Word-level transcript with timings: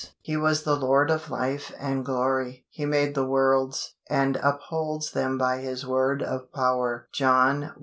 He 0.21 0.35
was 0.35 0.63
the 0.63 0.75
Lord 0.75 1.11
of 1.11 1.29
life 1.29 1.71
and 1.77 2.03
glory. 2.03 2.65
He 2.71 2.87
made 2.87 3.13
the 3.13 3.23
worlds, 3.23 3.97
and 4.09 4.35
upholds 4.37 5.11
them 5.11 5.37
by 5.37 5.59
His 5.59 5.85
word 5.85 6.23
of 6.23 6.51
power 6.51 7.07
(John 7.11 7.63
i. 7.65 7.71